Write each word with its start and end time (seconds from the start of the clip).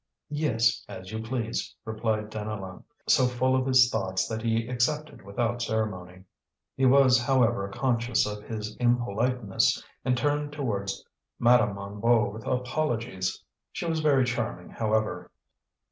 "Yes, 0.31 0.83
as 0.89 1.11
you 1.11 1.21
please," 1.21 1.75
replied 1.85 2.31
Deneulin, 2.31 2.83
so 3.07 3.27
full 3.27 3.55
of 3.55 3.67
his 3.67 3.87
thoughts 3.91 4.27
that 4.27 4.41
he 4.41 4.67
accepted 4.67 5.21
without 5.21 5.61
ceremony. 5.61 6.23
He 6.75 6.87
was, 6.87 7.19
however, 7.19 7.69
conscious 7.69 8.25
of 8.25 8.41
his 8.41 8.75
impoliteness 8.77 9.83
and 10.03 10.17
turned 10.17 10.53
towards 10.53 11.05
Madame 11.37 11.75
Hennebeau 11.75 12.31
with 12.31 12.47
apologies. 12.47 13.43
She 13.71 13.85
was 13.85 13.99
very 13.99 14.25
charming, 14.25 14.71
however. 14.71 15.29